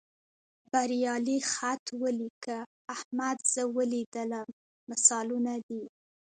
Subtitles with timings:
[0.71, 2.57] بریالي خط ولیکه،
[2.95, 4.47] احمد زه ولیدلم
[4.89, 5.83] مثالونه دي.